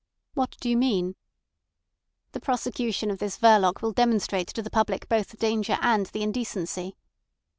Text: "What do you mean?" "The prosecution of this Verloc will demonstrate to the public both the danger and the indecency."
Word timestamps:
"What 0.33 0.57
do 0.59 0.67
you 0.67 0.77
mean?" 0.77 1.15
"The 2.31 2.39
prosecution 2.39 3.11
of 3.11 3.19
this 3.19 3.37
Verloc 3.37 3.83
will 3.83 3.91
demonstrate 3.91 4.47
to 4.47 4.63
the 4.63 4.71
public 4.71 5.07
both 5.07 5.27
the 5.29 5.37
danger 5.37 5.77
and 5.79 6.07
the 6.07 6.23
indecency." 6.23 6.97